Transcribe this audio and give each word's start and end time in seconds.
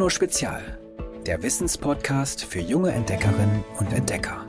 Juno 0.00 0.08
Spezial, 0.08 0.62
der 1.26 1.42
Wissenspodcast 1.42 2.46
für 2.46 2.60
junge 2.60 2.90
Entdeckerinnen 2.90 3.62
und 3.78 3.92
Entdecker. 3.92 4.46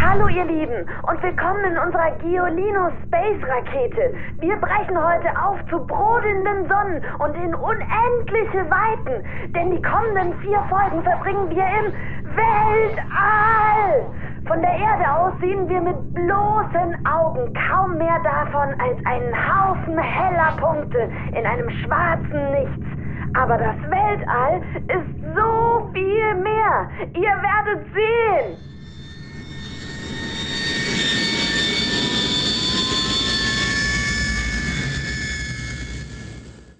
Hallo 0.00 0.28
ihr 0.28 0.46
Lieben 0.46 0.88
und 1.06 1.22
willkommen 1.22 1.64
in 1.66 1.76
unserer 1.76 2.10
Giolino 2.22 2.88
Space 3.04 3.42
Rakete. 3.42 4.14
Wir 4.40 4.56
brechen 4.56 4.96
heute 4.96 5.28
auf 5.38 5.58
zu 5.68 5.86
brodelnden 5.86 6.66
Sonnen 6.68 7.02
und 7.18 7.34
in 7.34 7.54
unendliche 7.54 8.64
Weiten, 8.70 9.52
denn 9.52 9.76
die 9.76 9.82
kommenden 9.82 10.32
vier 10.40 10.64
Folgen 10.70 11.02
verbringen 11.02 11.50
wir 11.50 11.66
im 11.66 11.92
Weltall. 12.34 14.14
Von 14.46 14.60
der 14.60 14.72
Erde 14.72 15.10
aus 15.10 15.32
sehen 15.40 15.68
wir 15.70 15.80
mit 15.80 15.96
bloßen 16.12 17.06
Augen 17.06 17.50
kaum 17.70 17.96
mehr 17.96 18.18
davon 18.22 18.74
als 18.78 18.98
einen 19.06 19.32
Haufen 19.34 19.98
heller 19.98 20.52
Punkte 20.58 21.08
in 21.32 21.46
einem 21.46 21.70
schwarzen 21.70 22.50
Nichts. 22.52 22.84
Aber 23.32 23.56
das 23.56 23.76
Weltall 23.90 24.60
ist 24.88 25.34
so 25.34 25.90
viel 25.94 26.34
mehr. 26.34 26.88
Ihr 27.14 27.22
werdet 27.22 27.86
sehen. 27.94 28.58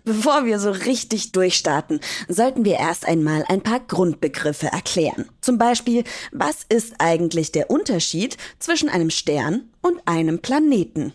Bevor 0.06 0.44
wir 0.44 0.58
so 0.58 0.70
richtig 0.70 1.32
durchstarten, 1.32 1.98
sollten 2.28 2.66
wir 2.66 2.74
erst 2.74 3.08
einmal 3.08 3.42
ein 3.48 3.62
paar 3.62 3.80
Grundbegriffe 3.80 4.66
erklären. 4.66 5.30
Zum 5.40 5.56
Beispiel, 5.56 6.04
was 6.30 6.66
ist 6.68 6.96
eigentlich 6.98 7.52
der 7.52 7.70
Unterschied 7.70 8.36
zwischen 8.58 8.90
einem 8.90 9.08
Stern 9.08 9.70
und 9.80 10.02
einem 10.04 10.40
Planeten? 10.40 11.14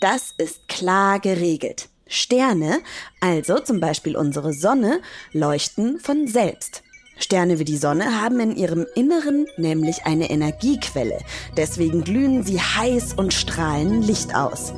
Das 0.00 0.34
ist 0.36 0.66
klar 0.66 1.20
geregelt. 1.20 1.88
Sterne, 2.08 2.80
also 3.20 3.60
zum 3.60 3.78
Beispiel 3.78 4.16
unsere 4.16 4.52
Sonne, 4.52 5.00
leuchten 5.32 6.00
von 6.00 6.26
selbst. 6.26 6.82
Sterne 7.16 7.60
wie 7.60 7.64
die 7.64 7.76
Sonne 7.76 8.20
haben 8.20 8.40
in 8.40 8.56
ihrem 8.56 8.86
Inneren 8.96 9.46
nämlich 9.56 10.04
eine 10.04 10.30
Energiequelle. 10.30 11.20
Deswegen 11.56 12.02
glühen 12.02 12.42
sie 12.42 12.60
heiß 12.60 13.14
und 13.14 13.32
strahlen 13.32 14.02
Licht 14.02 14.34
aus. 14.34 14.72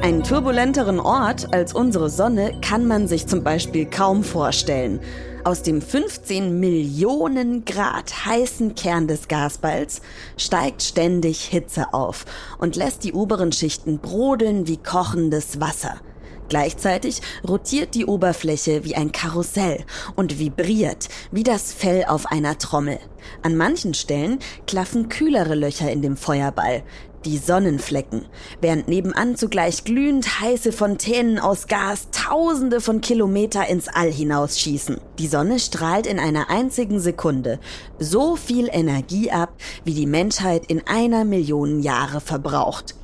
Einen 0.00 0.22
turbulenteren 0.22 0.98
Ort 0.98 1.52
als 1.52 1.74
unsere 1.74 2.10
Sonne 2.10 2.58
kann 2.60 2.86
man 2.86 3.06
sich 3.06 3.26
zum 3.26 3.44
Beispiel 3.44 3.86
kaum 3.86 4.24
vorstellen. 4.24 5.00
Aus 5.44 5.62
dem 5.62 5.82
15 5.82 6.58
Millionen 6.58 7.64
Grad 7.64 8.26
heißen 8.26 8.74
Kern 8.74 9.06
des 9.06 9.28
Gasballs 9.28 10.00
steigt 10.36 10.82
ständig 10.82 11.44
Hitze 11.44 11.92
auf 11.92 12.24
und 12.58 12.76
lässt 12.76 13.04
die 13.04 13.12
oberen 13.12 13.52
Schichten 13.52 13.98
brodeln 13.98 14.66
wie 14.66 14.76
kochendes 14.76 15.60
Wasser. 15.60 16.00
Gleichzeitig 16.48 17.22
rotiert 17.48 17.94
die 17.94 18.04
Oberfläche 18.04 18.84
wie 18.84 18.94
ein 18.94 19.10
Karussell 19.10 19.84
und 20.16 20.38
vibriert 20.38 21.08
wie 21.30 21.44
das 21.44 21.72
Fell 21.72 22.04
auf 22.04 22.26
einer 22.26 22.58
Trommel. 22.58 22.98
An 23.42 23.56
manchen 23.56 23.94
Stellen 23.94 24.38
klaffen 24.66 25.08
kühlere 25.08 25.54
Löcher 25.54 25.90
in 25.90 26.02
dem 26.02 26.16
Feuerball, 26.16 26.82
die 27.24 27.38
Sonnenflecken, 27.38 28.26
während 28.60 28.88
nebenan 28.88 29.36
zugleich 29.36 29.84
glühend 29.84 30.40
heiße 30.40 30.72
Fontänen 30.72 31.38
aus 31.38 31.66
Gas 31.66 32.08
tausende 32.12 32.80
von 32.80 33.00
Kilometer 33.00 33.68
ins 33.68 33.88
All 33.88 34.12
hinausschießen. 34.12 35.00
Die 35.18 35.26
Sonne 35.26 35.58
strahlt 35.58 36.06
in 36.06 36.18
einer 36.18 36.50
einzigen 36.50 37.00
Sekunde 37.00 37.60
so 37.98 38.36
viel 38.36 38.68
Energie 38.70 39.30
ab, 39.30 39.54
wie 39.84 39.94
die 39.94 40.06
Menschheit 40.06 40.66
in 40.66 40.86
einer 40.86 41.24
Million 41.24 41.80
Jahre 41.80 42.20
verbraucht. 42.20 42.94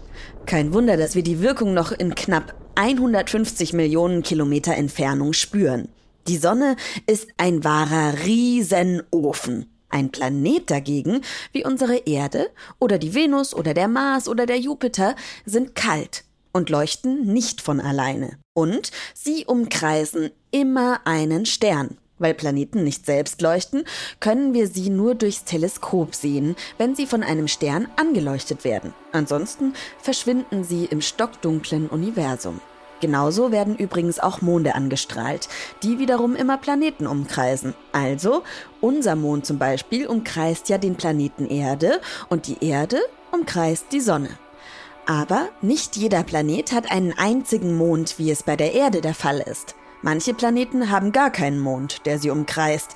Kein 0.47 0.73
Wunder, 0.73 0.97
dass 0.97 1.15
wir 1.15 1.23
die 1.23 1.41
Wirkung 1.41 1.75
noch 1.75 1.93
in 1.93 2.15
knapp 2.15 2.55
150 2.75 3.73
Millionen 3.73 4.23
Kilometer 4.23 4.75
Entfernung 4.75 5.33
spüren. 5.33 5.89
Die 6.29 6.37
Sonne 6.37 6.77
ist 7.07 7.29
ein 7.39 7.65
wahrer 7.65 8.15
Riesenofen. 8.25 9.67
Ein 9.91 10.11
Planet 10.11 10.71
dagegen, 10.71 11.23
wie 11.53 11.65
unsere 11.65 11.97
Erde 11.97 12.51
oder 12.79 12.99
die 12.99 13.15
Venus 13.15 13.55
oder 13.55 13.75
der 13.75 13.89
Mars 13.89 14.29
oder 14.29 14.47
der 14.47 14.59
Jupiter, 14.59 15.17
sind 15.47 15.75
kalt 15.75 16.25
und 16.53 16.71
leuchten 16.71 17.33
nicht 17.33 17.63
von 17.63 17.81
alleine. 17.81 18.39
Und 18.55 18.91
sie 19.15 19.45
umkreisen 19.47 20.31
immer 20.51 21.01
einen 21.07 21.47
Stern. 21.47 21.99
Weil 22.19 22.35
Planeten 22.35 22.83
nicht 22.83 23.07
selbst 23.07 23.41
leuchten, 23.43 23.85
können 24.19 24.53
wir 24.53 24.67
sie 24.67 24.91
nur 24.91 25.15
durchs 25.15 25.45
Teleskop 25.45 26.17
sehen, 26.17 26.57
wenn 26.77 26.97
sie 26.97 27.07
von 27.07 27.23
einem 27.23 27.47
Stern 27.47 27.89
angeleuchtet 27.97 28.65
werden. 28.65 28.93
Ansonsten 29.13 29.75
verschwinden 30.03 30.65
sie 30.65 30.87
im 30.87 31.01
stockdunklen 31.01 31.89
Universum. 31.89 32.61
Genauso 33.01 33.53
werden 33.53 33.77
übrigens 33.77 34.19
auch 34.19 34.43
Monde 34.43 34.75
angestrahlt, 34.75 35.49
die 35.83 35.99
wiederum 35.99 36.35
immer 36.35 36.59
Planeten 36.59 37.07
umkreisen. 37.07 37.75
Also, 37.93 38.43
unser 38.81 39.15
Mond 39.15 39.47
zum 39.47 39.59
Beispiel 39.59 40.07
umkreist 40.07 40.69
ja 40.69 40.79
den 40.79 40.97
Planeten 40.97 41.47
Erde 41.47 42.01
und 42.29 42.47
die 42.47 42.65
Erde 42.65 43.01
umkreist 43.31 43.87
die 43.93 44.01
Sonne. 44.01 44.31
Aber 45.07 45.49
nicht 45.63 45.97
jeder 45.97 46.23
Planet 46.23 46.73
hat 46.73 46.91
einen 46.91 47.15
einzigen 47.17 47.77
Mond, 47.77 48.19
wie 48.19 48.31
es 48.31 48.43
bei 48.43 48.57
der 48.57 48.75
Erde 48.75 49.01
der 49.01 49.15
Fall 49.15 49.41
ist. 49.41 49.75
Manche 50.03 50.35
Planeten 50.35 50.91
haben 50.91 51.13
gar 51.13 51.31
keinen 51.31 51.59
Mond, 51.59 52.05
der 52.05 52.19
sie 52.19 52.31
umkreist. 52.31 52.95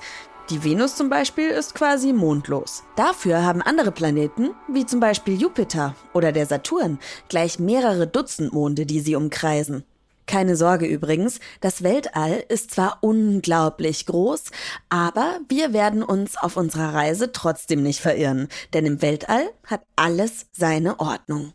Die 0.49 0.63
Venus 0.63 0.95
zum 0.95 1.09
Beispiel 1.09 1.49
ist 1.49 1.73
quasi 1.73 2.13
mondlos. 2.13 2.83
Dafür 2.95 3.43
haben 3.43 3.61
andere 3.61 3.91
Planeten, 3.91 4.51
wie 4.67 4.85
zum 4.85 4.99
Beispiel 4.99 5.41
Jupiter 5.41 5.95
oder 6.13 6.31
der 6.31 6.45
Saturn, 6.45 6.99
gleich 7.29 7.59
mehrere 7.59 8.07
Dutzend 8.07 8.53
Monde, 8.53 8.85
die 8.85 8.99
sie 8.99 9.15
umkreisen. 9.15 9.83
Keine 10.25 10.55
Sorge 10.55 10.85
übrigens, 10.85 11.39
das 11.59 11.83
Weltall 11.83 12.43
ist 12.47 12.71
zwar 12.71 12.99
unglaublich 13.01 14.05
groß, 14.05 14.45
aber 14.89 15.39
wir 15.49 15.73
werden 15.73 16.01
uns 16.01 16.37
auf 16.37 16.55
unserer 16.55 16.93
Reise 16.93 17.31
trotzdem 17.31 17.83
nicht 17.83 17.99
verirren, 17.99 18.47
denn 18.73 18.85
im 18.85 19.01
Weltall 19.01 19.49
hat 19.65 19.81
alles 19.95 20.47
seine 20.53 20.99
Ordnung. 20.99 21.53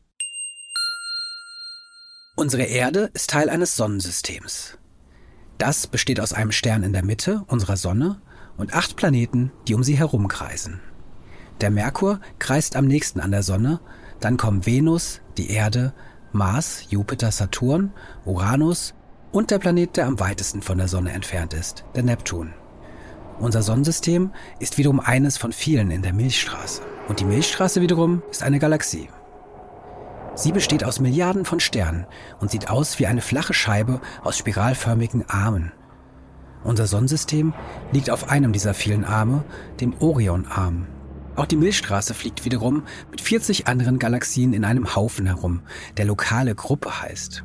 Unsere 2.36 2.64
Erde 2.64 3.10
ist 3.14 3.30
Teil 3.30 3.50
eines 3.50 3.74
Sonnensystems. 3.74 4.78
Das 5.56 5.88
besteht 5.88 6.20
aus 6.20 6.32
einem 6.32 6.52
Stern 6.52 6.84
in 6.84 6.92
der 6.92 7.04
Mitte 7.04 7.42
unserer 7.48 7.76
Sonne 7.76 8.20
und 8.56 8.74
acht 8.74 8.96
Planeten, 8.96 9.50
die 9.66 9.74
um 9.74 9.82
sie 9.82 9.98
herumkreisen. 9.98 10.80
Der 11.60 11.70
Merkur 11.70 12.20
kreist 12.38 12.76
am 12.76 12.86
nächsten 12.86 13.18
an 13.18 13.32
der 13.32 13.42
Sonne, 13.42 13.80
dann 14.20 14.36
kommen 14.36 14.66
Venus, 14.66 15.20
die 15.36 15.50
Erde, 15.50 15.94
Mars, 16.32 16.84
Jupiter, 16.90 17.30
Saturn, 17.30 17.92
Uranus 18.24 18.94
und 19.32 19.50
der 19.50 19.58
Planet, 19.58 19.96
der 19.96 20.06
am 20.06 20.20
weitesten 20.20 20.62
von 20.62 20.78
der 20.78 20.88
Sonne 20.88 21.12
entfernt 21.12 21.54
ist, 21.54 21.84
der 21.94 22.02
Neptun. 22.02 22.52
Unser 23.38 23.62
Sonnensystem 23.62 24.32
ist 24.58 24.78
wiederum 24.78 25.00
eines 25.00 25.38
von 25.38 25.52
vielen 25.52 25.90
in 25.90 26.02
der 26.02 26.12
Milchstraße. 26.12 26.82
Und 27.08 27.20
die 27.20 27.24
Milchstraße 27.24 27.80
wiederum 27.80 28.22
ist 28.30 28.42
eine 28.42 28.58
Galaxie. 28.58 29.08
Sie 30.34 30.52
besteht 30.52 30.84
aus 30.84 31.00
Milliarden 31.00 31.44
von 31.44 31.60
Sternen 31.60 32.06
und 32.40 32.50
sieht 32.50 32.68
aus 32.68 32.98
wie 32.98 33.06
eine 33.06 33.20
flache 33.20 33.54
Scheibe 33.54 34.00
aus 34.22 34.38
spiralförmigen 34.38 35.28
Armen. 35.28 35.72
Unser 36.64 36.86
Sonnensystem 36.86 37.54
liegt 37.92 38.10
auf 38.10 38.28
einem 38.28 38.52
dieser 38.52 38.74
vielen 38.74 39.04
Arme, 39.04 39.44
dem 39.80 39.94
Orionarm. 40.00 40.86
Auch 41.38 41.46
die 41.46 41.56
Milchstraße 41.56 42.14
fliegt 42.14 42.44
wiederum 42.44 42.82
mit 43.12 43.20
40 43.20 43.68
anderen 43.68 44.00
Galaxien 44.00 44.52
in 44.52 44.64
einem 44.64 44.96
Haufen 44.96 45.26
herum, 45.26 45.60
der 45.96 46.04
lokale 46.04 46.56
Gruppe 46.56 47.00
heißt. 47.00 47.44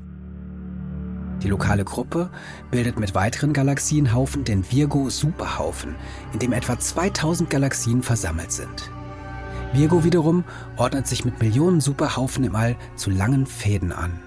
Die 1.44 1.48
lokale 1.48 1.86
Gruppe 1.86 2.32
bildet 2.72 3.00
mit 3.00 3.14
weiteren 3.14 3.54
Galaxienhaufen 3.54 4.46
den 4.46 4.66
Virgo-Superhaufen, 4.72 5.94
in 6.34 6.40
dem 6.40 6.54
etwa 6.54 6.80
2000 6.80 7.52
Galaxien 7.52 8.02
versammelt 8.02 8.52
sind. 8.52 8.90
Virgo 9.74 10.04
wiederum 10.04 10.44
ordnet 10.76 11.06
sich 11.06 11.24
mit 11.24 11.40
Millionen 11.40 11.80
Superhaufen 11.80 12.44
im 12.46 12.56
All 12.56 12.76
zu 12.96 13.12
langen 13.12 13.46
Fäden 13.46 13.92
an. 13.92 14.20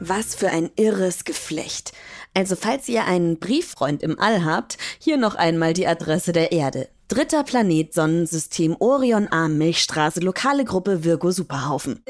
Was 0.00 0.34
für 0.36 0.48
ein 0.50 0.70
irres 0.76 1.24
Geflecht. 1.24 1.92
Also 2.32 2.54
falls 2.54 2.88
ihr 2.88 3.04
einen 3.04 3.38
Brieffreund 3.38 4.02
im 4.02 4.18
All 4.18 4.44
habt, 4.44 4.78
hier 5.00 5.16
noch 5.16 5.34
einmal 5.34 5.72
die 5.72 5.88
Adresse 5.88 6.32
der 6.32 6.52
Erde. 6.52 6.88
Dritter 7.08 7.42
Planet 7.42 7.92
Sonnensystem 7.92 8.76
Orion 8.78 9.26
A 9.28 9.48
Milchstraße 9.48 10.20
lokale 10.20 10.64
Gruppe 10.64 11.02
Virgo 11.02 11.32
Superhaufen. 11.32 12.04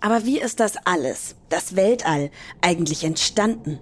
Aber 0.00 0.26
wie 0.26 0.40
ist 0.40 0.60
das 0.60 0.74
alles, 0.84 1.36
das 1.48 1.74
Weltall, 1.76 2.30
eigentlich 2.60 3.04
entstanden? 3.04 3.78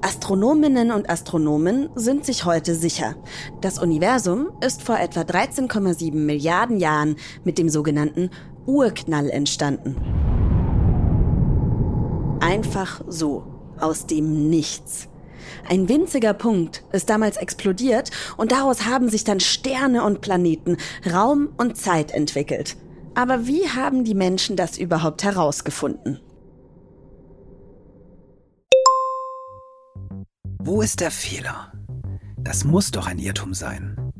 Astronominnen 0.00 0.92
und 0.92 1.10
Astronomen 1.10 1.90
sind 1.94 2.24
sich 2.24 2.44
heute 2.44 2.74
sicher. 2.74 3.16
Das 3.60 3.78
Universum 3.78 4.50
ist 4.60 4.82
vor 4.82 4.98
etwa 4.98 5.22
13,7 5.22 6.14
Milliarden 6.14 6.78
Jahren 6.78 7.16
mit 7.44 7.58
dem 7.58 7.68
sogenannten 7.68 8.30
Urknall 8.66 9.30
entstanden. 9.30 10.27
Einfach 12.40 13.00
so, 13.08 13.44
aus 13.80 14.06
dem 14.06 14.48
Nichts. 14.48 15.08
Ein 15.68 15.88
winziger 15.88 16.34
Punkt 16.34 16.84
ist 16.92 17.10
damals 17.10 17.36
explodiert 17.36 18.10
und 18.36 18.52
daraus 18.52 18.86
haben 18.86 19.08
sich 19.08 19.24
dann 19.24 19.40
Sterne 19.40 20.04
und 20.04 20.20
Planeten, 20.20 20.76
Raum 21.10 21.48
und 21.56 21.76
Zeit 21.76 22.12
entwickelt. 22.12 22.76
Aber 23.14 23.46
wie 23.46 23.68
haben 23.68 24.04
die 24.04 24.14
Menschen 24.14 24.56
das 24.56 24.78
überhaupt 24.78 25.24
herausgefunden? 25.24 26.20
Wo 30.60 30.82
ist 30.82 31.00
der 31.00 31.10
Fehler? 31.10 31.72
Das 32.36 32.64
muss 32.64 32.90
doch 32.92 33.06
ein 33.06 33.18
Irrtum 33.18 33.54
sein. 33.54 34.12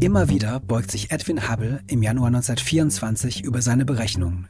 Immer 0.00 0.28
wieder 0.28 0.60
beugt 0.60 0.90
sich 0.90 1.10
Edwin 1.10 1.50
Hubble 1.50 1.80
im 1.86 2.02
Januar 2.02 2.28
1924 2.28 3.44
über 3.44 3.62
seine 3.62 3.84
Berechnungen, 3.84 4.46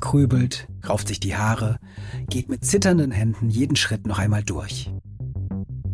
grübelt, 0.00 0.68
rauft 0.88 1.08
sich 1.08 1.18
die 1.20 1.36
Haare, 1.36 1.78
geht 2.28 2.48
mit 2.48 2.64
zitternden 2.64 3.10
Händen 3.10 3.50
jeden 3.50 3.76
Schritt 3.76 4.06
noch 4.06 4.18
einmal 4.18 4.42
durch. 4.42 4.92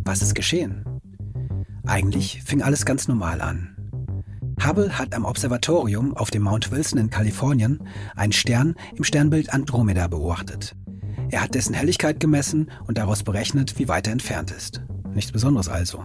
Was 0.05 0.23
ist 0.23 0.35
geschehen? 0.35 0.85
Eigentlich 1.87 2.43
fing 2.43 2.63
alles 2.63 2.85
ganz 2.85 3.09
normal 3.09 3.41
an. 3.41 3.77
Hubble 4.65 4.99
hat 4.99 5.15
am 5.15 5.25
Observatorium 5.25 6.17
auf 6.17 6.31
dem 6.31 6.43
Mount 6.43 6.71
Wilson 6.71 6.99
in 6.99 7.11
Kalifornien 7.11 7.81
einen 8.17 8.33
Stern 8.33 8.75
im 8.95 9.05
Sternbild 9.05 9.53
Andromeda 9.53 10.09
beobachtet. 10.09 10.75
Er 11.29 11.43
hat 11.43 11.55
dessen 11.55 11.75
Helligkeit 11.75 12.21
gemessen 12.21 12.71
und 12.87 12.99
daraus 12.99 13.23
berechnet, 13.23 13.79
wie 13.79 13.89
weit 13.89 14.07
er 14.07 14.13
entfernt 14.13 14.51
ist. 14.51 14.83
Nichts 15.15 15.33
Besonderes 15.33 15.69
also. 15.69 16.05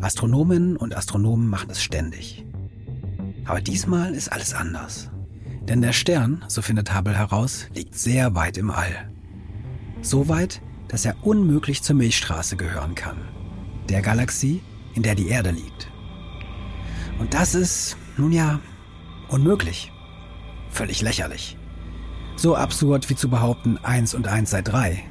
Astronominnen 0.00 0.76
und 0.76 0.96
Astronomen 0.96 1.48
machen 1.48 1.70
es 1.70 1.82
ständig. 1.82 2.44
Aber 3.46 3.60
diesmal 3.60 4.14
ist 4.14 4.32
alles 4.32 4.54
anders. 4.54 5.10
Denn 5.68 5.80
der 5.80 5.92
Stern, 5.92 6.44
so 6.48 6.60
findet 6.60 6.94
Hubble 6.94 7.16
heraus, 7.16 7.66
liegt 7.74 7.94
sehr 7.94 8.34
weit 8.34 8.58
im 8.58 8.70
All. 8.70 9.10
So 10.02 10.28
weit, 10.28 10.60
dass 10.88 11.06
er 11.06 11.16
unmöglich 11.22 11.82
zur 11.82 11.96
Milchstraße 11.96 12.56
gehören 12.56 12.94
kann. 12.94 13.16
Der 13.88 14.02
Galaxie, 14.02 14.62
in 14.94 15.02
der 15.02 15.14
die 15.14 15.28
Erde 15.28 15.50
liegt. 15.50 15.90
Und 17.18 17.32
das 17.32 17.54
ist, 17.54 17.96
nun 18.16 18.32
ja, 18.32 18.60
unmöglich. 19.28 19.90
Völlig 20.70 21.00
lächerlich. 21.00 21.56
So 22.36 22.56
absurd 22.56 23.08
wie 23.08 23.16
zu 23.16 23.30
behaupten, 23.30 23.78
1 23.78 24.14
und 24.14 24.28
1 24.28 24.50
sei 24.50 24.62
3. 24.62 25.02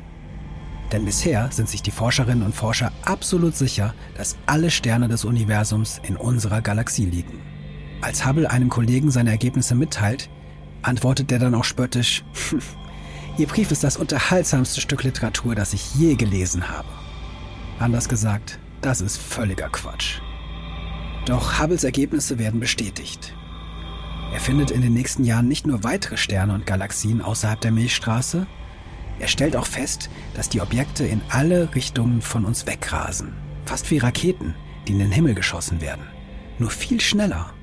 Denn 0.92 1.06
bisher 1.06 1.52
sind 1.52 1.70
sich 1.70 1.82
die 1.82 1.92
Forscherinnen 1.92 2.44
und 2.44 2.54
Forscher 2.54 2.92
absolut 3.04 3.56
sicher, 3.56 3.96
dass 4.16 4.38
alle 4.46 4.70
Sterne 4.70 5.08
des 5.08 5.26
Universums 5.26 6.00
in 6.04 6.16
unserer 6.18 6.62
Galaxie 6.62 7.06
liegen. 7.06 7.42
Als 8.02 8.26
Hubble 8.26 8.52
einem 8.52 8.70
Kollegen 8.70 9.10
seine 9.10 9.32
Ergebnisse 9.32 9.74
mitteilt, 9.74 10.30
antwortet 10.84 11.32
der 11.32 11.40
dann 11.40 11.56
auch 11.56 11.64
spöttisch, 11.64 12.24
Ihr 13.38 13.48
Brief 13.48 13.72
ist 13.72 13.84
das 13.84 13.98
unterhaltsamste 13.98 14.80
Stück 14.80 15.04
Literatur, 15.04 15.56
das 15.56 15.74
ich 15.74 15.96
je 15.96 16.14
gelesen 16.14 16.70
habe. 16.70 16.88
Anders 17.80 18.08
gesagt, 18.08 18.60
das 18.82 19.02
ist 19.02 19.18
völliger 19.18 19.70
Quatsch. 19.70 20.20
Doch 21.26 21.60
Hubbles 21.60 21.84
Ergebnisse 21.84 22.38
werden 22.38 22.60
bestätigt. 22.60 23.34
Er 24.32 24.40
findet 24.40 24.70
in 24.70 24.82
den 24.82 24.94
nächsten 24.94 25.24
Jahren 25.24 25.48
nicht 25.48 25.66
nur 25.66 25.84
weitere 25.84 26.18
Sterne 26.18 26.54
und 26.54 26.68
Galaxien 26.68 27.22
außerhalb 27.22 27.60
der 27.60 27.72
Milchstraße, 27.72 28.46
er 29.20 29.28
stellt 29.28 29.56
auch 29.56 29.68
fest, 29.68 30.10
dass 30.34 30.50
die 30.50 30.62
Objekte 30.62 31.06
in 31.06 31.22
alle 31.30 31.74
Richtungen 31.76 32.22
von 32.22 32.46
uns 32.46 32.66
wegrasen. 32.66 33.34
Fast 33.66 33.90
wie 33.92 34.00
Raketen, 34.00 34.56
die 34.88 34.94
in 34.94 35.00
den 35.00 35.12
Himmel 35.12 35.36
geschossen 35.36 35.82
werden. 35.82 36.04
Nur 36.60 36.70
viel 36.70 37.00
schneller. 37.00 37.54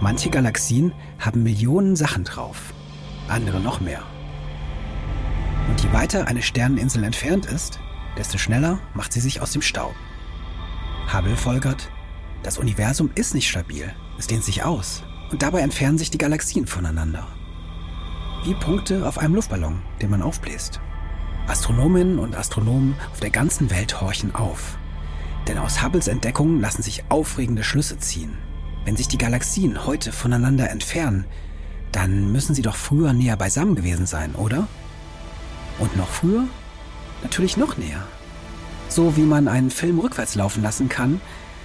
Manche 0.00 0.28
Galaxien 0.28 0.92
haben 1.18 1.42
Millionen 1.42 1.96
Sachen 1.96 2.24
drauf, 2.24 2.74
andere 3.28 3.60
noch 3.60 3.80
mehr. 3.80 4.02
Und 5.68 5.82
je 5.82 5.92
weiter 5.92 6.28
eine 6.28 6.42
Sterneninsel 6.42 7.02
entfernt 7.02 7.46
ist, 7.46 7.80
desto 8.18 8.36
schneller 8.36 8.78
macht 8.92 9.12
sie 9.12 9.20
sich 9.20 9.40
aus 9.40 9.52
dem 9.52 9.62
Staub. 9.62 9.94
Hubble 11.12 11.36
folgert, 11.36 11.90
das 12.42 12.58
Universum 12.58 13.10
ist 13.14 13.34
nicht 13.34 13.48
stabil, 13.48 13.92
es 14.18 14.26
dehnt 14.26 14.44
sich 14.44 14.64
aus 14.64 15.02
und 15.30 15.42
dabei 15.42 15.60
entfernen 15.60 15.98
sich 15.98 16.10
die 16.10 16.18
Galaxien 16.18 16.66
voneinander. 16.66 17.26
Wie 18.44 18.54
Punkte 18.54 19.08
auf 19.08 19.18
einem 19.18 19.34
Luftballon, 19.34 19.82
den 20.02 20.10
man 20.10 20.22
aufbläst. 20.22 20.80
Astronominnen 21.48 22.18
und 22.18 22.36
Astronomen 22.36 22.96
auf 23.12 23.20
der 23.20 23.30
ganzen 23.30 23.70
Welt 23.70 24.00
horchen 24.00 24.34
auf. 24.34 24.76
Denn 25.48 25.58
aus 25.58 25.82
Hubbles 25.82 26.08
Entdeckungen 26.08 26.60
lassen 26.60 26.82
sich 26.82 27.04
aufregende 27.08 27.64
Schlüsse 27.64 27.98
ziehen. 27.98 28.36
Wenn 28.86 28.96
sich 28.96 29.08
die 29.08 29.18
Galaxien 29.18 29.84
heute 29.84 30.12
voneinander 30.12 30.70
entfernen, 30.70 31.24
dann 31.90 32.30
müssen 32.30 32.54
sie 32.54 32.62
doch 32.62 32.76
früher 32.76 33.12
näher 33.12 33.36
beisammen 33.36 33.74
gewesen 33.74 34.06
sein, 34.06 34.36
oder? 34.36 34.68
Und 35.80 35.96
noch 35.96 36.08
früher? 36.08 36.44
Natürlich 37.24 37.56
noch 37.56 37.76
näher. 37.76 38.06
So 38.88 39.16
wie 39.16 39.24
man 39.24 39.48
einen 39.48 39.72
Film 39.72 39.98
rückwärts 39.98 40.36
laufen 40.36 40.62
lassen 40.62 40.88
kann, 40.88 41.20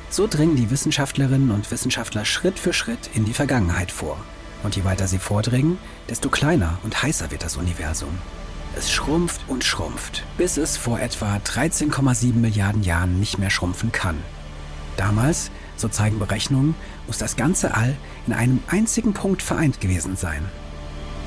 so 0.10 0.26
dringen 0.26 0.56
die 0.56 0.72
Wissenschaftlerinnen 0.72 1.52
und 1.52 1.70
Wissenschaftler 1.70 2.26
Schritt 2.26 2.58
für 2.58 2.74
Schritt 2.74 3.12
in 3.14 3.24
die 3.24 3.34
Vergangenheit 3.34 3.92
vor. 3.92 4.18
Und 4.64 4.76
je 4.76 4.84
weiter 4.84 5.08
sie 5.08 5.20
vordringen, 5.20 5.78
desto 6.10 6.30
kleiner 6.30 6.80
und 6.84 7.04
heißer 7.04 7.30
wird 7.30 7.44
das 7.44 7.56
Universum. 7.56 8.18
Es 8.76 8.92
schrumpft 8.92 9.42
und 9.48 9.64
schrumpft, 9.64 10.24
bis 10.40 10.58
es 10.58 10.76
vor 10.76 11.00
etwa 11.00 11.36
13,7 11.36 12.34
Milliarden 12.34 12.82
Jahren 12.82 13.20
nicht 13.20 13.38
mehr 13.38 13.52
schrumpfen 13.52 13.92
kann. 13.92 14.18
Damals, 14.98 15.52
so 15.76 15.88
zeigen 15.88 16.20
Berechnungen, 16.20 16.76
muss 17.08 17.18
das 17.18 17.36
ganze 17.36 17.76
All 17.76 17.96
in 18.28 18.34
einem 18.34 18.60
einzigen 18.68 19.14
Punkt 19.14 19.42
vereint 19.42 19.82
gewesen 19.82 20.16
sein. 20.16 20.44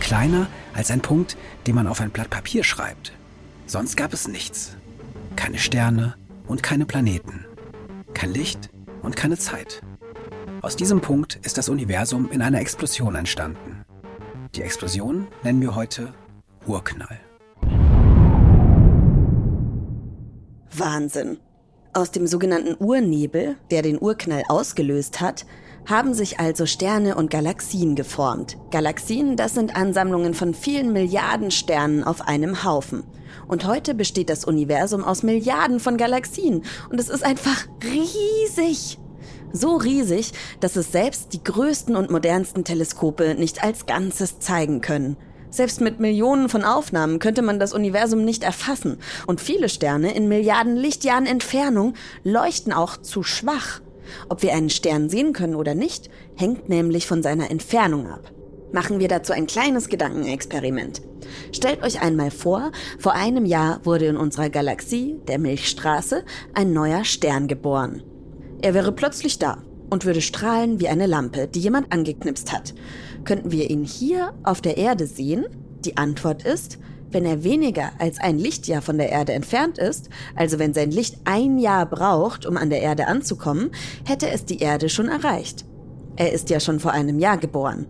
Kleiner 0.00 0.48
als 0.74 0.90
ein 0.90 1.00
Punkt, 1.00 1.36
den 1.66 1.74
man 1.74 1.86
auf 1.86 2.00
ein 2.00 2.10
Blatt 2.10 2.30
Papier 2.30 2.64
schreibt. 2.64 3.12
Sonst 3.66 3.96
gab 3.96 4.12
es 4.12 4.28
nichts. 4.28 4.76
Keine 5.36 5.58
Sterne 5.58 6.14
und 6.46 6.62
keine 6.62 6.86
Planeten. 6.86 7.46
Kein 8.12 8.32
Licht 8.32 8.70
und 9.02 9.16
keine 9.16 9.38
Zeit. 9.38 9.82
Aus 10.60 10.76
diesem 10.76 11.00
Punkt 11.00 11.36
ist 11.42 11.58
das 11.58 11.68
Universum 11.68 12.30
in 12.30 12.42
einer 12.42 12.60
Explosion 12.60 13.14
entstanden. 13.14 13.84
Die 14.54 14.62
Explosion 14.62 15.26
nennen 15.42 15.60
wir 15.60 15.74
heute 15.74 16.14
Urknall. 16.66 17.20
Wahnsinn. 20.70 21.38
Aus 21.96 22.10
dem 22.10 22.26
sogenannten 22.26 22.74
Urnebel, 22.84 23.54
der 23.70 23.82
den 23.82 24.02
Urknall 24.02 24.42
ausgelöst 24.48 25.20
hat, 25.20 25.46
haben 25.86 26.12
sich 26.12 26.40
also 26.40 26.66
Sterne 26.66 27.14
und 27.14 27.30
Galaxien 27.30 27.94
geformt. 27.94 28.56
Galaxien, 28.72 29.36
das 29.36 29.54
sind 29.54 29.76
Ansammlungen 29.76 30.34
von 30.34 30.54
vielen 30.54 30.92
Milliarden 30.92 31.52
Sternen 31.52 32.02
auf 32.02 32.26
einem 32.26 32.64
Haufen. 32.64 33.04
Und 33.46 33.64
heute 33.64 33.94
besteht 33.94 34.28
das 34.28 34.44
Universum 34.44 35.04
aus 35.04 35.22
Milliarden 35.22 35.78
von 35.78 35.96
Galaxien 35.96 36.64
und 36.90 36.98
es 36.98 37.08
ist 37.08 37.24
einfach 37.24 37.68
riesig. 37.84 38.98
So 39.52 39.76
riesig, 39.76 40.32
dass 40.58 40.74
es 40.74 40.90
selbst 40.90 41.32
die 41.32 41.44
größten 41.44 41.94
und 41.94 42.10
modernsten 42.10 42.64
Teleskope 42.64 43.36
nicht 43.36 43.62
als 43.62 43.86
Ganzes 43.86 44.40
zeigen 44.40 44.80
können. 44.80 45.16
Selbst 45.54 45.80
mit 45.80 46.00
Millionen 46.00 46.48
von 46.48 46.64
Aufnahmen 46.64 47.20
könnte 47.20 47.40
man 47.40 47.60
das 47.60 47.72
Universum 47.72 48.24
nicht 48.24 48.42
erfassen. 48.42 48.98
Und 49.28 49.40
viele 49.40 49.68
Sterne 49.68 50.12
in 50.12 50.26
Milliarden 50.26 50.74
Lichtjahren 50.74 51.26
Entfernung 51.26 51.94
leuchten 52.24 52.72
auch 52.72 52.96
zu 52.96 53.22
schwach. 53.22 53.80
Ob 54.28 54.42
wir 54.42 54.52
einen 54.52 54.68
Stern 54.68 55.08
sehen 55.08 55.32
können 55.32 55.54
oder 55.54 55.76
nicht, 55.76 56.10
hängt 56.34 56.68
nämlich 56.68 57.06
von 57.06 57.22
seiner 57.22 57.52
Entfernung 57.52 58.08
ab. 58.08 58.32
Machen 58.72 58.98
wir 58.98 59.06
dazu 59.06 59.32
ein 59.32 59.46
kleines 59.46 59.88
Gedankenexperiment. 59.88 61.02
Stellt 61.52 61.84
euch 61.84 62.02
einmal 62.02 62.32
vor, 62.32 62.72
vor 62.98 63.12
einem 63.12 63.46
Jahr 63.46 63.78
wurde 63.84 64.06
in 64.06 64.16
unserer 64.16 64.50
Galaxie, 64.50 65.20
der 65.28 65.38
Milchstraße, 65.38 66.24
ein 66.54 66.72
neuer 66.72 67.04
Stern 67.04 67.46
geboren. 67.46 68.02
Er 68.60 68.74
wäre 68.74 68.90
plötzlich 68.90 69.38
da 69.38 69.62
und 69.88 70.04
würde 70.04 70.20
strahlen 70.20 70.80
wie 70.80 70.88
eine 70.88 71.06
Lampe, 71.06 71.46
die 71.46 71.60
jemand 71.60 71.92
angeknipst 71.92 72.52
hat. 72.52 72.74
Könnten 73.24 73.50
wir 73.50 73.70
ihn 73.70 73.84
hier 73.84 74.34
auf 74.42 74.60
der 74.60 74.76
Erde 74.76 75.06
sehen? 75.06 75.46
Die 75.84 75.96
Antwort 75.96 76.44
ist, 76.44 76.78
wenn 77.10 77.24
er 77.24 77.44
weniger 77.44 77.92
als 77.98 78.18
ein 78.18 78.38
Lichtjahr 78.38 78.82
von 78.82 78.98
der 78.98 79.10
Erde 79.10 79.32
entfernt 79.32 79.78
ist, 79.78 80.10
also 80.34 80.58
wenn 80.58 80.74
sein 80.74 80.90
Licht 80.90 81.18
ein 81.24 81.58
Jahr 81.58 81.86
braucht, 81.86 82.44
um 82.44 82.56
an 82.56 82.70
der 82.70 82.82
Erde 82.82 83.06
anzukommen, 83.06 83.70
hätte 84.04 84.28
es 84.28 84.44
die 84.44 84.58
Erde 84.58 84.88
schon 84.88 85.08
erreicht. 85.08 85.64
Er 86.16 86.32
ist 86.32 86.50
ja 86.50 86.60
schon 86.60 86.80
vor 86.80 86.92
einem 86.92 87.18
Jahr 87.18 87.38
geboren. 87.38 87.86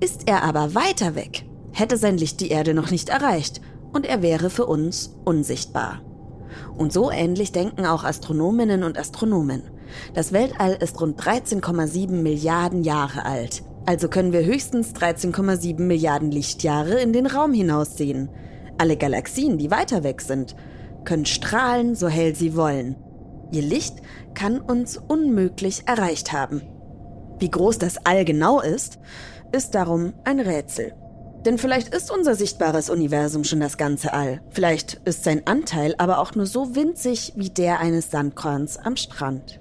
Ist 0.00 0.22
er 0.26 0.44
aber 0.44 0.74
weiter 0.74 1.14
weg, 1.14 1.44
hätte 1.72 1.96
sein 1.96 2.16
Licht 2.16 2.40
die 2.40 2.50
Erde 2.50 2.74
noch 2.74 2.90
nicht 2.90 3.08
erreicht 3.08 3.60
und 3.92 4.06
er 4.06 4.22
wäre 4.22 4.50
für 4.50 4.66
uns 4.66 5.16
unsichtbar. 5.24 6.00
Und 6.76 6.92
so 6.92 7.10
ähnlich 7.10 7.52
denken 7.52 7.86
auch 7.86 8.04
Astronominnen 8.04 8.82
und 8.82 8.98
Astronomen. 8.98 9.62
Das 10.14 10.32
Weltall 10.32 10.78
ist 10.80 11.00
rund 11.00 11.20
13,7 11.20 12.10
Milliarden 12.10 12.82
Jahre 12.82 13.24
alt. 13.24 13.62
Also 13.90 14.06
können 14.06 14.32
wir 14.32 14.44
höchstens 14.44 14.92
13,7 14.92 15.80
Milliarden 15.80 16.30
Lichtjahre 16.30 17.00
in 17.00 17.12
den 17.12 17.26
Raum 17.26 17.52
hinaussehen. 17.52 18.28
Alle 18.78 18.96
Galaxien, 18.96 19.58
die 19.58 19.72
weiter 19.72 20.04
weg 20.04 20.20
sind, 20.20 20.54
können 21.02 21.26
strahlen, 21.26 21.96
so 21.96 22.06
hell 22.06 22.36
sie 22.36 22.54
wollen. 22.54 22.94
Ihr 23.50 23.62
Licht 23.62 23.96
kann 24.32 24.60
uns 24.60 24.96
unmöglich 24.96 25.88
erreicht 25.88 26.30
haben. 26.30 26.62
Wie 27.40 27.50
groß 27.50 27.78
das 27.78 28.06
All 28.06 28.24
genau 28.24 28.60
ist, 28.60 29.00
ist 29.50 29.74
darum 29.74 30.12
ein 30.22 30.38
Rätsel. 30.38 30.94
Denn 31.44 31.58
vielleicht 31.58 31.92
ist 31.92 32.12
unser 32.12 32.36
sichtbares 32.36 32.90
Universum 32.90 33.42
schon 33.42 33.58
das 33.58 33.76
ganze 33.76 34.12
All. 34.12 34.40
Vielleicht 34.50 35.00
ist 35.04 35.24
sein 35.24 35.48
Anteil 35.48 35.96
aber 35.98 36.20
auch 36.20 36.36
nur 36.36 36.46
so 36.46 36.76
winzig 36.76 37.32
wie 37.34 37.50
der 37.50 37.80
eines 37.80 38.12
Sandkorns 38.12 38.76
am 38.76 38.94
Strand. 38.94 39.58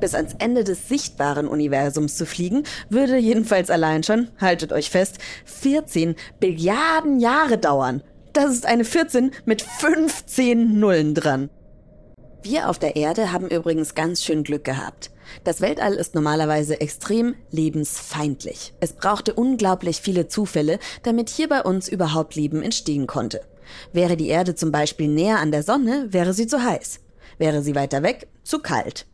Bis 0.00 0.14
ans 0.14 0.34
Ende 0.38 0.64
des 0.64 0.88
sichtbaren 0.88 1.48
Universums 1.48 2.16
zu 2.16 2.26
fliegen, 2.26 2.64
würde 2.88 3.16
jedenfalls 3.16 3.70
allein 3.70 4.02
schon, 4.02 4.28
haltet 4.40 4.72
euch 4.72 4.90
fest, 4.90 5.18
14 5.44 6.14
Billiarden 6.40 7.20
Jahre 7.20 7.58
dauern. 7.58 8.02
Das 8.32 8.52
ist 8.52 8.66
eine 8.66 8.84
14 8.84 9.30
mit 9.44 9.62
15 9.62 10.78
Nullen 10.78 11.14
dran. 11.14 11.50
Wir 12.42 12.68
auf 12.68 12.78
der 12.78 12.96
Erde 12.96 13.32
haben 13.32 13.48
übrigens 13.48 13.94
ganz 13.94 14.22
schön 14.22 14.44
Glück 14.44 14.64
gehabt. 14.64 15.10
Das 15.44 15.62
Weltall 15.62 15.94
ist 15.94 16.14
normalerweise 16.14 16.78
extrem 16.80 17.34
lebensfeindlich. 17.50 18.74
Es 18.80 18.92
brauchte 18.92 19.32
unglaublich 19.32 20.00
viele 20.02 20.28
Zufälle, 20.28 20.78
damit 21.02 21.30
hier 21.30 21.48
bei 21.48 21.62
uns 21.62 21.88
überhaupt 21.88 22.34
Leben 22.34 22.62
entstehen 22.62 23.06
konnte. 23.06 23.40
Wäre 23.94 24.16
die 24.18 24.28
Erde 24.28 24.54
zum 24.54 24.72
Beispiel 24.72 25.08
näher 25.08 25.38
an 25.38 25.52
der 25.52 25.62
Sonne, 25.62 26.08
wäre 26.10 26.34
sie 26.34 26.46
zu 26.46 26.62
heiß. 26.62 27.00
Wäre 27.38 27.62
sie 27.62 27.74
weiter 27.74 28.02
weg, 28.02 28.28
zu 28.42 28.58
kalt. 28.58 29.06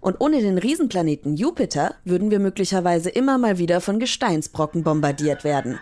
Und 0.00 0.20
ohne 0.20 0.40
den 0.40 0.58
Riesenplaneten 0.58 1.36
Jupiter 1.36 1.94
würden 2.04 2.30
wir 2.30 2.38
möglicherweise 2.38 3.10
immer 3.10 3.38
mal 3.38 3.58
wieder 3.58 3.80
von 3.80 3.98
Gesteinsbrocken 3.98 4.82
bombardiert 4.82 5.44
werden. 5.44 5.78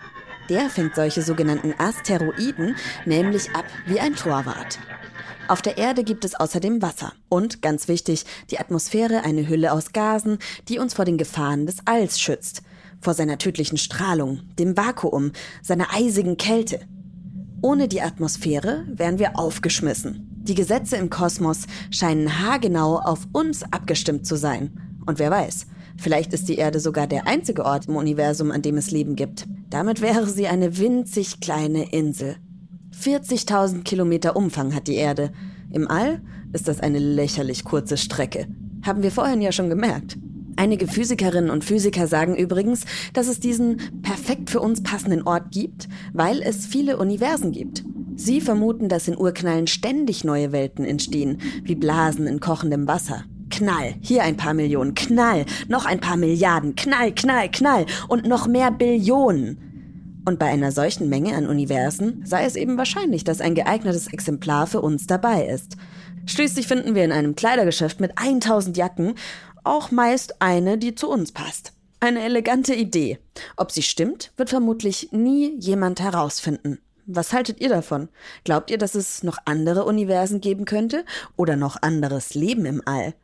Der 0.48 0.70
fängt 0.70 0.94
solche 0.94 1.22
sogenannten 1.22 1.74
Asteroiden 1.78 2.76
nämlich 3.06 3.50
ab 3.54 3.64
wie 3.86 4.00
ein 4.00 4.14
Torwart. 4.16 4.78
Auf 5.48 5.62
der 5.62 5.76
Erde 5.76 6.04
gibt 6.04 6.24
es 6.24 6.34
außerdem 6.34 6.82
Wasser 6.82 7.12
und, 7.28 7.62
ganz 7.62 7.88
wichtig, 7.88 8.24
die 8.50 8.58
Atmosphäre 8.58 9.22
eine 9.24 9.48
Hülle 9.48 9.72
aus 9.72 9.92
Gasen, 9.92 10.38
die 10.68 10.78
uns 10.78 10.94
vor 10.94 11.04
den 11.04 11.18
Gefahren 11.18 11.66
des 11.66 11.78
Alls 11.84 12.20
schützt, 12.20 12.62
vor 13.00 13.14
seiner 13.14 13.38
tödlichen 13.38 13.76
Strahlung, 13.76 14.40
dem 14.58 14.76
Vakuum, 14.76 15.32
seiner 15.60 15.92
eisigen 15.92 16.36
Kälte. 16.36 16.80
Ohne 17.60 17.88
die 17.88 18.00
Atmosphäre 18.00 18.84
wären 18.88 19.18
wir 19.18 19.38
aufgeschmissen. 19.38 20.31
Die 20.42 20.54
Gesetze 20.54 20.96
im 20.96 21.10
Kosmos 21.10 21.66
scheinen 21.90 22.40
haargenau 22.40 22.98
auf 22.98 23.26
uns 23.32 23.62
abgestimmt 23.64 24.26
zu 24.26 24.36
sein. 24.36 24.70
Und 25.06 25.18
wer 25.18 25.30
weiß, 25.30 25.66
vielleicht 25.96 26.32
ist 26.32 26.48
die 26.48 26.56
Erde 26.56 26.80
sogar 26.80 27.06
der 27.06 27.26
einzige 27.26 27.64
Ort 27.64 27.86
im 27.86 27.96
Universum, 27.96 28.50
an 28.50 28.62
dem 28.62 28.76
es 28.76 28.90
Leben 28.90 29.16
gibt. 29.16 29.46
Damit 29.70 30.00
wäre 30.00 30.26
sie 30.26 30.48
eine 30.48 30.78
winzig 30.78 31.40
kleine 31.40 31.90
Insel, 31.92 32.36
40.000 33.00 33.82
Kilometer 33.82 34.36
Umfang 34.36 34.74
hat 34.74 34.86
die 34.86 34.94
Erde. 34.94 35.32
Im 35.72 35.88
All 35.88 36.20
ist 36.52 36.68
das 36.68 36.80
eine 36.80 36.98
lächerlich 36.98 37.64
kurze 37.64 37.96
Strecke. 37.96 38.46
Haben 38.84 39.02
wir 39.02 39.10
vorhin 39.10 39.40
ja 39.40 39.50
schon 39.50 39.70
gemerkt. 39.70 40.18
Einige 40.56 40.86
Physikerinnen 40.86 41.50
und 41.50 41.64
Physiker 41.64 42.06
sagen 42.06 42.36
übrigens, 42.36 42.84
dass 43.14 43.26
es 43.26 43.40
diesen 43.40 43.78
perfekt 44.02 44.50
für 44.50 44.60
uns 44.60 44.82
passenden 44.82 45.22
Ort 45.22 45.50
gibt, 45.50 45.88
weil 46.12 46.42
es 46.42 46.66
viele 46.66 46.98
Universen 46.98 47.52
gibt. 47.52 47.82
Sie 48.24 48.40
vermuten, 48.40 48.88
dass 48.88 49.08
in 49.08 49.18
Urknallen 49.18 49.66
ständig 49.66 50.22
neue 50.22 50.52
Welten 50.52 50.84
entstehen, 50.84 51.40
wie 51.64 51.74
Blasen 51.74 52.28
in 52.28 52.38
kochendem 52.38 52.86
Wasser. 52.86 53.24
Knall, 53.50 53.96
hier 54.00 54.22
ein 54.22 54.36
paar 54.36 54.54
Millionen, 54.54 54.94
Knall, 54.94 55.44
noch 55.66 55.86
ein 55.86 55.98
paar 55.98 56.16
Milliarden, 56.16 56.76
Knall, 56.76 57.12
Knall, 57.12 57.50
Knall 57.50 57.84
und 58.06 58.24
noch 58.24 58.46
mehr 58.46 58.70
Billionen. 58.70 60.22
Und 60.24 60.38
bei 60.38 60.46
einer 60.46 60.70
solchen 60.70 61.08
Menge 61.08 61.34
an 61.34 61.48
Universen 61.48 62.22
sei 62.24 62.44
es 62.44 62.54
eben 62.54 62.78
wahrscheinlich, 62.78 63.24
dass 63.24 63.40
ein 63.40 63.56
geeignetes 63.56 64.06
Exemplar 64.06 64.68
für 64.68 64.80
uns 64.80 65.08
dabei 65.08 65.46
ist. 65.48 65.76
Schließlich 66.26 66.68
finden 66.68 66.94
wir 66.94 67.04
in 67.04 67.10
einem 67.10 67.34
Kleidergeschäft 67.34 67.98
mit 67.98 68.12
1000 68.14 68.76
Jacken 68.76 69.14
auch 69.64 69.90
meist 69.90 70.40
eine, 70.40 70.78
die 70.78 70.94
zu 70.94 71.10
uns 71.10 71.32
passt. 71.32 71.72
Eine 71.98 72.22
elegante 72.22 72.74
Idee. 72.74 73.18
Ob 73.56 73.72
sie 73.72 73.82
stimmt, 73.82 74.30
wird 74.36 74.50
vermutlich 74.50 75.08
nie 75.10 75.58
jemand 75.58 76.00
herausfinden. 76.00 76.78
Was 77.06 77.32
haltet 77.32 77.60
ihr 77.60 77.68
davon? 77.68 78.08
Glaubt 78.44 78.70
ihr, 78.70 78.78
dass 78.78 78.94
es 78.94 79.22
noch 79.22 79.38
andere 79.44 79.84
Universen 79.84 80.40
geben 80.40 80.64
könnte 80.64 81.04
oder 81.36 81.56
noch 81.56 81.82
anderes 81.82 82.34
Leben 82.34 82.64
im 82.64 82.82
All? 82.84 83.14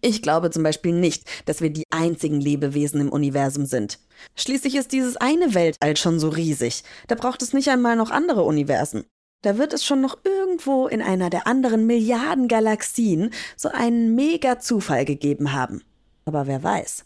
Ich 0.00 0.22
glaube 0.22 0.50
zum 0.50 0.62
Beispiel 0.62 0.92
nicht, 0.92 1.24
dass 1.44 1.60
wir 1.60 1.70
die 1.70 1.84
einzigen 1.90 2.40
Lebewesen 2.40 3.00
im 3.00 3.10
Universum 3.10 3.66
sind. 3.66 3.98
Schließlich 4.36 4.74
ist 4.76 4.92
dieses 4.92 5.16
eine 5.18 5.54
Weltall 5.54 5.96
schon 5.96 6.18
so 6.18 6.28
riesig. 6.28 6.82
Da 7.08 7.14
braucht 7.14 7.42
es 7.42 7.52
nicht 7.52 7.68
einmal 7.68 7.96
noch 7.96 8.10
andere 8.10 8.42
Universen. 8.44 9.04
Da 9.42 9.58
wird 9.58 9.74
es 9.74 9.84
schon 9.84 10.00
noch 10.00 10.18
irgendwo 10.24 10.88
in 10.88 11.02
einer 11.02 11.28
der 11.28 11.46
anderen 11.46 11.86
Milliarden 11.86 12.48
Galaxien 12.48 13.30
so 13.56 13.68
einen 13.68 14.14
Mega-Zufall 14.14 15.04
gegeben 15.04 15.52
haben. 15.52 15.82
Aber 16.24 16.46
wer 16.46 16.62
weiß. 16.62 17.04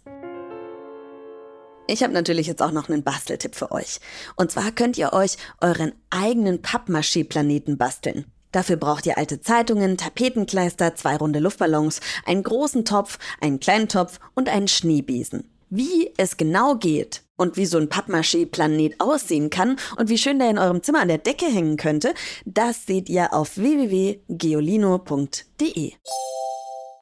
Ich 1.91 2.03
habe 2.05 2.13
natürlich 2.13 2.47
jetzt 2.47 2.63
auch 2.63 2.71
noch 2.71 2.89
einen 2.89 3.03
Basteltipp 3.03 3.57
für 3.57 3.73
euch. 3.73 3.99
Und 4.37 4.53
zwar 4.53 4.71
könnt 4.71 4.97
ihr 4.97 5.13
euch 5.13 5.39
euren 5.61 5.91
eigenen 6.11 6.63
Pappmaché-Planeten 6.63 7.79
basteln. 7.79 8.27
Dafür 8.53 8.77
braucht 8.77 9.07
ihr 9.07 9.19
alte 9.19 9.41
Zeitungen, 9.41 9.97
Tapetenkleister, 9.97 10.95
zwei 10.95 11.17
runde 11.17 11.41
Luftballons, 11.41 11.99
einen 12.25 12.45
großen 12.45 12.85
Topf, 12.85 13.19
einen 13.41 13.59
kleinen 13.59 13.89
Topf 13.89 14.21
und 14.35 14.49
einen 14.49 14.69
Schneebesen. 14.69 15.51
Wie 15.69 16.13
es 16.17 16.37
genau 16.37 16.77
geht 16.77 17.25
und 17.37 17.57
wie 17.57 17.67
so 17.67 17.79
ein 17.79 17.89
Pappmaché-Planet 17.89 19.01
aussehen 19.01 19.51
kann 19.51 19.77
und 19.97 20.09
wie 20.09 20.19
schön 20.19 20.39
der 20.39 20.51
in 20.51 20.59
eurem 20.59 20.85
Zimmer 20.85 21.01
an 21.01 21.09
der 21.09 21.19
Decke 21.19 21.47
hängen 21.47 21.77
könnte, 21.77 22.15
das 22.45 22.87
seht 22.87 23.09
ihr 23.09 23.35
auf 23.35 23.57
www.geolino.de. 23.57 25.93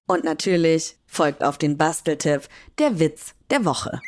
Und 0.06 0.24
natürlich 0.24 0.96
folgt 1.06 1.44
auf 1.44 1.58
den 1.58 1.76
Basteltipp 1.76 2.48
der 2.78 2.98
Witz 2.98 3.34
der 3.50 3.66
Woche. 3.66 4.00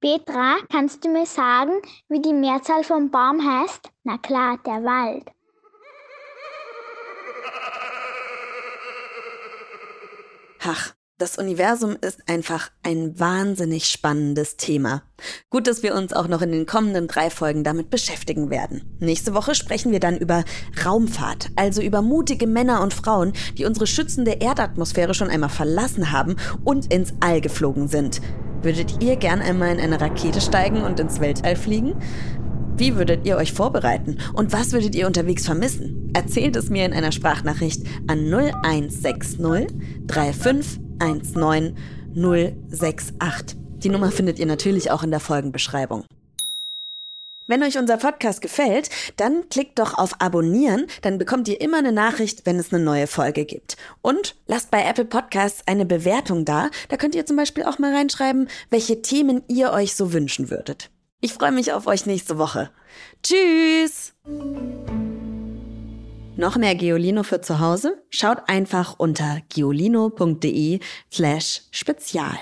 Petra, 0.00 0.56
kannst 0.72 1.04
du 1.04 1.10
mir 1.10 1.26
sagen, 1.26 1.72
wie 2.08 2.22
die 2.22 2.32
Mehrzahl 2.32 2.84
vom 2.84 3.10
Baum 3.10 3.38
heißt? 3.46 3.90
Na 4.02 4.16
klar, 4.16 4.58
der 4.64 4.82
Wald. 4.82 5.30
Ach, 10.62 10.94
das 11.18 11.36
Universum 11.36 11.98
ist 12.00 12.26
einfach 12.30 12.70
ein 12.82 13.20
wahnsinnig 13.20 13.90
spannendes 13.90 14.56
Thema. 14.56 15.02
Gut, 15.50 15.66
dass 15.66 15.82
wir 15.82 15.94
uns 15.94 16.14
auch 16.14 16.28
noch 16.28 16.40
in 16.40 16.52
den 16.52 16.64
kommenden 16.64 17.06
drei 17.06 17.28
Folgen 17.28 17.62
damit 17.62 17.90
beschäftigen 17.90 18.48
werden. 18.48 18.96
Nächste 19.00 19.34
Woche 19.34 19.54
sprechen 19.54 19.92
wir 19.92 20.00
dann 20.00 20.16
über 20.16 20.44
Raumfahrt, 20.82 21.50
also 21.56 21.82
über 21.82 22.00
mutige 22.00 22.46
Männer 22.46 22.80
und 22.80 22.94
Frauen, 22.94 23.34
die 23.58 23.66
unsere 23.66 23.86
schützende 23.86 24.40
Erdatmosphäre 24.40 25.12
schon 25.12 25.28
einmal 25.28 25.50
verlassen 25.50 26.10
haben 26.10 26.36
und 26.64 26.90
ins 26.90 27.12
All 27.20 27.42
geflogen 27.42 27.86
sind. 27.88 28.22
Würdet 28.62 29.02
ihr 29.02 29.16
gern 29.16 29.40
einmal 29.40 29.72
in 29.72 29.80
eine 29.80 30.00
Rakete 30.00 30.40
steigen 30.40 30.82
und 30.82 31.00
ins 31.00 31.20
Weltall 31.20 31.56
fliegen? 31.56 31.94
Wie 32.76 32.96
würdet 32.96 33.26
ihr 33.26 33.36
euch 33.36 33.52
vorbereiten? 33.52 34.18
Und 34.34 34.52
was 34.52 34.72
würdet 34.72 34.94
ihr 34.94 35.06
unterwegs 35.06 35.46
vermissen? 35.46 36.10
Erzählt 36.14 36.56
es 36.56 36.70
mir 36.70 36.84
in 36.84 36.92
einer 36.92 37.12
Sprachnachricht 37.12 37.86
an 38.06 38.30
0160 38.32 39.38
3519 40.06 41.76
068. 42.14 43.58
Die 43.78 43.88
Nummer 43.88 44.10
findet 44.10 44.38
ihr 44.38 44.46
natürlich 44.46 44.90
auch 44.90 45.02
in 45.02 45.10
der 45.10 45.20
Folgenbeschreibung. 45.20 46.04
Wenn 47.50 47.64
euch 47.64 47.78
unser 47.78 47.96
Podcast 47.96 48.42
gefällt, 48.42 48.90
dann 49.16 49.48
klickt 49.48 49.80
doch 49.80 49.98
auf 49.98 50.20
Abonnieren, 50.20 50.86
dann 51.02 51.18
bekommt 51.18 51.48
ihr 51.48 51.60
immer 51.60 51.78
eine 51.78 51.90
Nachricht, 51.90 52.46
wenn 52.46 52.60
es 52.60 52.72
eine 52.72 52.80
neue 52.80 53.08
Folge 53.08 53.44
gibt. 53.44 53.76
Und 54.02 54.36
lasst 54.46 54.70
bei 54.70 54.84
Apple 54.84 55.04
Podcasts 55.04 55.64
eine 55.66 55.84
Bewertung 55.84 56.44
da, 56.44 56.70
da 56.90 56.96
könnt 56.96 57.16
ihr 57.16 57.26
zum 57.26 57.34
Beispiel 57.36 57.64
auch 57.64 57.80
mal 57.80 57.92
reinschreiben, 57.92 58.48
welche 58.70 59.02
Themen 59.02 59.42
ihr 59.48 59.72
euch 59.72 59.96
so 59.96 60.12
wünschen 60.12 60.48
würdet. 60.48 60.90
Ich 61.20 61.32
freue 61.32 61.50
mich 61.50 61.72
auf 61.72 61.88
euch 61.88 62.06
nächste 62.06 62.38
Woche. 62.38 62.70
Tschüss! 63.24 64.12
Noch 66.36 66.56
mehr 66.56 66.76
Geolino 66.76 67.24
für 67.24 67.40
zu 67.40 67.58
Hause? 67.58 68.00
Schaut 68.10 68.48
einfach 68.48 68.94
unter 68.96 69.40
geolino.de 69.48 70.78
slash 71.10 71.62
spezial. 71.72 72.38